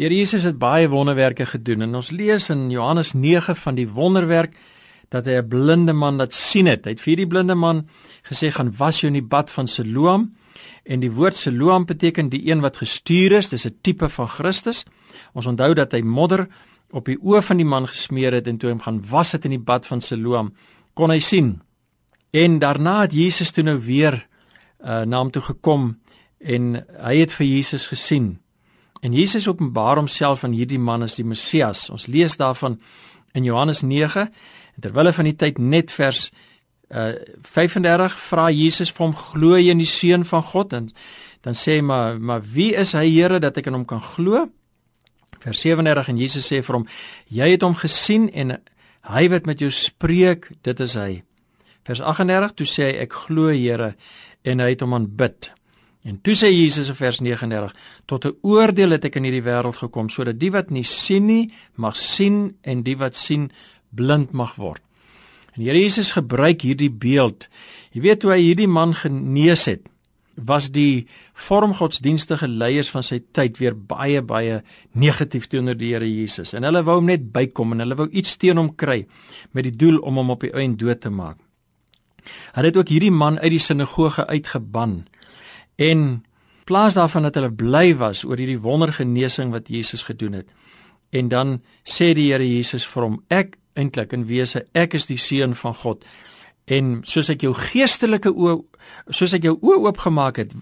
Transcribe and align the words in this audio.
Die 0.00 0.06
Here 0.06 0.16
Jesus 0.16 0.46
het 0.48 0.56
baie 0.56 0.86
wonderwerke 0.88 1.44
gedoen 1.44 1.82
en 1.84 1.98
ons 1.98 2.08
lees 2.16 2.46
in 2.48 2.70
Johannes 2.72 3.10
9 3.12 3.52
van 3.60 3.76
die 3.76 3.84
wonderwerk 3.92 4.54
dat 5.12 5.26
hy 5.28 5.34
'n 5.36 5.48
blinde 5.48 5.92
man 5.92 6.16
laat 6.16 6.32
sien 6.32 6.66
het. 6.66 6.84
Hy 6.84 6.90
het 6.96 7.00
vir 7.00 7.16
die 7.16 7.26
blinde 7.26 7.54
man 7.54 7.88
gesê 8.24 8.48
gaan 8.50 8.72
was 8.78 9.00
jou 9.00 9.12
in 9.12 9.20
die 9.20 9.28
bad 9.28 9.50
van 9.50 9.68
Siloam 9.68 10.32
en 10.84 11.00
die 11.00 11.12
woord 11.12 11.36
Siloam 11.36 11.84
beteken 11.84 12.30
die 12.30 12.48
een 12.48 12.60
wat 12.60 12.76
gestuur 12.76 13.32
is. 13.32 13.48
Dis 13.50 13.66
'n 13.66 13.78
tipe 13.82 14.08
van 14.08 14.28
Christus. 14.28 14.84
Ons 15.34 15.46
onthou 15.46 15.74
dat 15.74 15.92
hy 15.92 16.00
modder 16.00 16.48
op 16.90 17.04
die 17.04 17.18
oë 17.18 17.42
van 17.42 17.56
die 17.56 17.66
man 17.66 17.86
gesmeer 17.86 18.32
het 18.32 18.46
en 18.48 18.56
toe 18.56 18.70
hom 18.70 18.80
gaan 18.80 19.04
was 19.10 19.32
het 19.32 19.44
in 19.44 19.50
die 19.50 19.64
bad 19.64 19.86
van 19.86 20.00
Siloam 20.00 20.54
kon 20.94 21.10
hy 21.10 21.20
sien. 21.20 21.60
En 22.30 22.58
daarna 22.58 23.00
het 23.00 23.12
Jesus 23.12 23.52
toe 23.52 23.64
nou 23.64 23.78
weer 23.78 24.26
uh, 24.84 25.02
na 25.02 25.18
hom 25.18 25.30
toe 25.30 25.42
gekom 25.42 25.98
en 26.38 26.86
hy 26.98 27.16
het 27.16 27.32
vir 27.32 27.46
Jesus 27.46 27.86
gesien. 27.86 28.41
En 29.02 29.12
Jesus 29.12 29.48
openbaar 29.50 29.98
homself 29.98 30.44
aan 30.44 30.54
hierdie 30.54 30.78
man 30.78 31.02
as 31.02 31.16
die 31.18 31.26
Messias. 31.26 31.88
Ons 31.90 32.06
lees 32.06 32.36
daarvan 32.38 32.78
in 33.34 33.44
Johannes 33.44 33.82
9 33.82 34.28
terwyl 34.80 35.10
hy 35.10 35.14
van 35.16 35.28
die 35.28 35.36
tyd 35.36 35.58
net 35.58 35.92
vers 35.92 36.28
uh 36.92 37.12
35 37.48 38.14
vra 38.28 38.50
Jesus 38.52 38.92
vir 38.92 39.06
hom 39.06 39.14
glo 39.16 39.56
jy 39.56 39.72
in 39.72 39.80
die 39.80 39.88
seun 39.88 40.26
van 40.28 40.42
God 40.44 40.74
en 40.76 40.90
dan 41.44 41.56
sê 41.58 41.78
hy 41.78 41.84
maar 41.88 42.20
maar 42.20 42.44
wie 42.44 42.72
is 42.78 42.92
hy 42.96 43.06
Here 43.08 43.40
dat 43.40 43.58
ek 43.58 43.70
in 43.70 43.78
hom 43.78 43.86
kan 43.88 44.02
glo? 44.04 44.46
Vers 45.42 45.64
37 45.64 46.12
en 46.12 46.20
Jesus 46.20 46.50
sê 46.52 46.60
vir 46.62 46.78
hom 46.78 46.86
jy 47.32 47.48
het 47.54 47.64
hom 47.66 47.74
gesien 47.80 48.28
en 48.28 48.58
hy 49.08 49.24
wat 49.32 49.48
met 49.48 49.64
jou 49.64 49.70
spreek 49.72 50.50
dit 50.62 50.84
is 50.84 50.94
hy. 50.94 51.22
Vers 51.88 52.04
38 52.04 52.54
toe 52.60 52.68
sê 52.68 52.92
hy 52.92 52.94
ek 53.08 53.18
glo 53.24 53.50
Here 53.50 53.94
en 54.44 54.62
hy 54.62 54.70
het 54.74 54.84
hom 54.84 54.94
aanbid. 54.94 55.50
En 56.02 56.18
toe 56.18 56.34
sê 56.34 56.50
Jesus 56.50 56.88
in 56.90 56.98
vers 56.98 57.20
39: 57.20 57.74
Tot 58.06 58.24
'n 58.26 58.36
oordeel 58.42 58.90
het 58.90 59.04
ek 59.04 59.16
in 59.16 59.24
hierdie 59.24 59.46
wêreld 59.46 59.76
gekom 59.78 60.08
sodat 60.08 60.38
die 60.38 60.50
wat 60.50 60.70
nie 60.70 60.84
sien 60.84 61.26
nie 61.26 61.52
mag 61.74 61.96
sien 61.96 62.56
en 62.62 62.82
die 62.82 62.96
wat 62.96 63.16
sien 63.16 63.50
blind 63.90 64.32
mag 64.32 64.56
word. 64.56 64.82
En 65.54 65.62
Here 65.62 65.78
Jesus 65.78 66.12
gebruik 66.12 66.62
hierdie 66.62 66.90
beeld. 66.90 67.48
Jy 67.92 68.00
weet 68.00 68.22
hoe 68.22 68.32
hy 68.32 68.40
hierdie 68.40 68.68
man 68.68 68.94
genees 68.94 69.66
het, 69.68 69.86
was 70.34 70.70
die 70.72 71.06
vormgodsdienstige 71.34 72.48
leiers 72.48 72.90
van 72.90 73.02
sy 73.02 73.20
tyd 73.32 73.58
weer 73.60 73.76
baie 73.76 74.22
baie 74.22 74.62
negatief 74.92 75.46
teenoor 75.46 75.76
die 75.76 75.92
Here 75.92 76.08
Jesus. 76.08 76.54
En 76.54 76.64
hulle 76.64 76.82
wou 76.82 76.96
hom 76.98 77.06
net 77.06 77.32
bykom 77.32 77.72
en 77.72 77.84
hulle 77.84 77.94
wou 77.94 78.08
iets 78.10 78.36
teen 78.36 78.56
hom 78.56 78.74
kry 78.74 79.06
met 79.52 79.64
die 79.64 79.76
doel 79.76 80.00
om 80.00 80.16
hom 80.16 80.30
op 80.30 80.40
die 80.40 80.54
einde 80.54 80.84
dood 80.84 81.00
te 81.00 81.10
maak. 81.10 81.38
Hulle 82.54 82.66
het 82.66 82.76
ook 82.76 82.88
hierdie 82.88 83.12
man 83.12 83.38
uit 83.38 83.50
die 83.50 83.62
sinagoge 83.62 84.26
uitgeban 84.26 85.04
En 85.82 86.24
plaas 86.64 86.94
daarvan 86.94 87.26
dat 87.26 87.34
hulle 87.38 87.52
bly 87.52 87.94
was 87.98 88.22
oor 88.24 88.38
hierdie 88.38 88.60
wondergenesing 88.62 89.50
wat 89.54 89.70
Jesus 89.72 90.04
gedoen 90.06 90.40
het. 90.40 90.50
En 91.10 91.28
dan 91.28 91.60
sê 91.84 92.12
die 92.16 92.30
Here 92.30 92.46
Jesus 92.46 92.86
vir 92.88 93.08
hom: 93.08 93.22
Ek 93.28 93.56
eintlik 93.74 94.12
in 94.16 94.26
wese, 94.28 94.66
ek 94.72 94.94
is 94.94 95.08
die 95.10 95.18
seun 95.20 95.56
van 95.58 95.74
God. 95.74 96.04
En 96.70 97.00
soos 97.08 97.30
ek 97.32 97.42
jou 97.42 97.54
geestelike 97.56 98.30
oë 98.30 98.60
soos 99.10 99.34
ek 99.34 99.48
jou 99.48 99.56
oë 99.58 99.80
oopgemaak 99.88 100.38
het, 100.42 100.54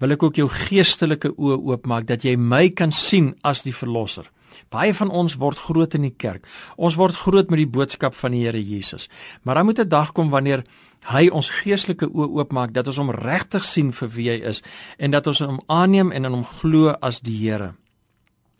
wil 0.00 0.14
ek 0.16 0.22
ook 0.22 0.40
jou 0.40 0.48
geestelike 0.52 1.32
oë 1.36 1.58
oopmaak 1.72 2.06
dat 2.08 2.24
jy 2.24 2.36
my 2.36 2.68
kan 2.76 2.92
sien 2.92 3.34
as 3.44 3.64
die 3.66 3.74
verlosser. 3.76 4.28
Baie 4.70 4.92
van 4.94 5.10
ons 5.10 5.38
word 5.40 5.58
groot 5.58 5.94
in 5.96 6.04
die 6.08 6.14
kerk. 6.16 6.44
Ons 6.76 6.98
word 7.00 7.16
groot 7.16 7.50
met 7.50 7.62
die 7.62 7.70
boodskap 7.70 8.14
van 8.18 8.34
die 8.34 8.44
Here 8.44 8.60
Jesus. 8.60 9.08
Maar 9.42 9.60
dan 9.60 9.66
moet 9.66 9.80
'n 9.80 9.88
dag 9.88 10.12
kom 10.12 10.30
wanneer 10.30 10.64
hy 11.08 11.28
ons 11.32 11.50
geestelike 11.62 12.06
oë 12.06 12.28
oopmaak 12.40 12.72
dat 12.76 12.86
ons 12.86 12.98
hom 13.00 13.10
regtig 13.14 13.64
sien 13.64 13.92
vir 13.92 14.08
wie 14.14 14.28
hy 14.30 14.40
is 14.52 14.62
en 14.98 15.10
dat 15.10 15.26
ons 15.26 15.40
hom 15.40 15.60
aanneem 15.68 16.12
en 16.12 16.24
in 16.24 16.32
hom 16.32 16.44
glo 16.44 16.94
as 17.00 17.20
die 17.24 17.38
Here. 17.40 17.72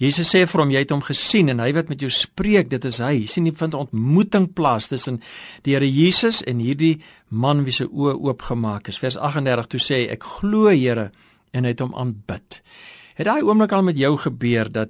Jesus 0.00 0.30
sê 0.32 0.46
vir 0.48 0.62
hom 0.62 0.70
jy 0.72 0.80
het 0.80 0.92
hom 0.94 1.02
gesien 1.04 1.52
en 1.52 1.60
hy 1.60 1.74
wat 1.76 1.90
met 1.92 2.00
jou 2.00 2.08
spreek 2.08 2.70
dit 2.70 2.84
is 2.88 2.98
hy. 3.04 3.26
sien 3.26 3.46
jy 3.46 3.52
vind 3.52 3.74
'n 3.74 3.84
ontmoeting 3.84 4.54
plaas 4.54 4.88
tussen 4.88 5.20
die 5.62 5.74
Here 5.74 5.84
Jesus 5.84 6.42
en 6.42 6.58
hierdie 6.58 7.02
man 7.28 7.64
wie 7.64 7.72
se 7.72 7.84
oë 7.84 8.16
oopgemaak 8.16 8.88
is. 8.88 8.98
Vers 8.98 9.16
38 9.16 9.66
toe 9.66 9.80
sê 9.80 9.94
hy 9.94 10.08
ek 10.12 10.22
glo 10.22 10.68
Here 10.68 11.12
en 11.52 11.64
hy 11.64 11.70
het 11.70 11.80
hom 11.80 11.94
aanbid. 11.94 12.62
Het 13.14 13.26
daai 13.26 13.42
oomblik 13.42 13.72
al 13.72 13.82
met 13.82 13.96
jou 13.96 14.16
gebeur 14.16 14.72
dat 14.72 14.88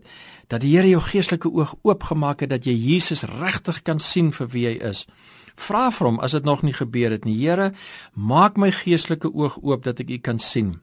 dat 0.49 0.61
die 0.61 0.77
Here 0.77 0.89
jou 0.89 1.01
geestelike 1.01 1.49
oog 1.49 1.75
oopgemaak 1.83 2.41
het 2.41 2.51
dat 2.51 2.65
jy 2.65 2.75
Jesus 2.75 3.23
regtig 3.23 3.83
kan 3.83 3.99
sien 3.99 4.33
vir 4.33 4.49
wie 4.49 4.67
hy 4.67 4.79
is? 4.91 5.07
Vra 5.57 5.91
vir 5.91 6.07
hom 6.07 6.21
as 6.21 6.33
dit 6.33 6.45
nog 6.45 6.63
nie 6.63 6.75
gebeur 6.75 7.11
het 7.11 7.25
nie. 7.25 7.39
Here, 7.41 7.73
maak 8.15 8.57
my 8.57 8.71
geestelike 8.71 9.33
oog 9.33 9.59
oop 9.63 9.85
dat 9.85 10.01
ek 10.01 10.11
U 10.11 10.19
kan 10.19 10.39
sien. 10.39 10.81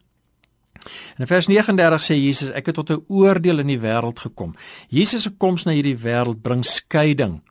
In 1.18 1.26
vers 1.26 1.46
39 1.46 2.02
sê 2.02 2.14
Jesus, 2.14 2.52
ek 2.54 2.70
het 2.70 2.74
tot 2.74 2.90
'n 2.90 3.04
oordeel 3.08 3.58
in 3.58 3.66
die 3.66 3.80
wêreld 3.80 4.18
gekom. 4.18 4.54
Jesus 4.88 5.22
se 5.22 5.30
koms 5.30 5.64
na 5.64 5.72
hierdie 5.72 5.98
wêreld 5.98 6.42
bring 6.42 6.64
skeiding. 6.64 7.42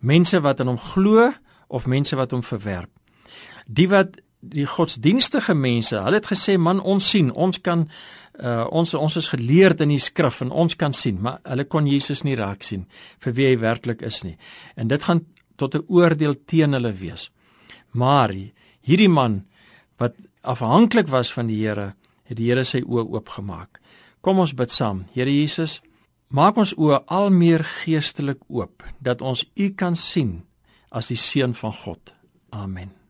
Mense 0.00 0.40
wat 0.40 0.60
in 0.60 0.66
hom 0.66 0.78
glo 0.78 1.32
of 1.68 1.86
mense 1.86 2.16
wat 2.16 2.30
hom 2.30 2.42
verwerp. 2.42 2.90
Die 3.66 3.88
wat 3.88 4.20
die 4.40 4.66
godsdienstige 4.66 5.54
mense, 5.54 5.96
hulle 5.96 6.18
het 6.18 6.26
gesê 6.26 6.58
man 6.58 6.80
ons 6.80 7.10
sien, 7.10 7.30
ons 7.30 7.60
kan 7.60 7.88
uh, 8.40 8.66
ons 8.70 8.94
ons 8.94 9.16
is 9.16 9.28
geleerd 9.28 9.80
in 9.80 9.88
die 9.88 10.00
skrif 10.02 10.40
en 10.40 10.50
ons 10.50 10.76
kan 10.76 10.92
sien, 10.92 11.20
maar 11.20 11.38
hulle 11.46 11.64
kon 11.64 11.86
Jesus 11.86 12.24
nie 12.26 12.36
raak 12.38 12.62
sien 12.66 12.86
vir 13.22 13.36
wie 13.36 13.46
hy 13.46 13.58
werklik 13.62 14.02
is 14.02 14.22
nie. 14.26 14.36
En 14.76 14.88
dit 14.88 15.02
gaan 15.02 15.24
tot 15.56 15.74
'n 15.74 15.84
oordeel 15.88 16.34
teen 16.46 16.72
hulle 16.72 16.92
wees. 16.92 17.30
Maar 17.90 18.30
hierdie 18.80 19.08
man 19.08 19.44
wat 19.96 20.14
afhanklik 20.40 21.08
was 21.08 21.32
van 21.32 21.46
die 21.46 21.66
Here, 21.66 21.94
het 22.24 22.36
die 22.36 22.48
Here 22.50 22.64
sy 22.64 22.80
oë 22.80 23.08
oopgemaak. 23.12 23.80
Kom 24.20 24.38
ons 24.38 24.54
bid 24.54 24.70
saam. 24.70 25.04
Here 25.12 25.30
Jesus, 25.30 25.80
maak 26.28 26.56
ons 26.56 26.74
oë 26.74 27.02
al 27.06 27.30
meer 27.30 27.64
geestelik 27.64 28.40
oop 28.48 28.82
dat 29.00 29.22
ons 29.22 29.44
U 29.54 29.70
kan 29.70 29.96
sien 29.96 30.42
as 30.90 31.06
die 31.06 31.16
seun 31.16 31.54
van 31.54 31.72
God. 31.72 32.12
Amen. 32.50 33.01